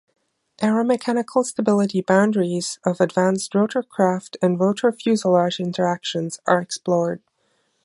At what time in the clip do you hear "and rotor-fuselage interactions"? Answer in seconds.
4.41-6.39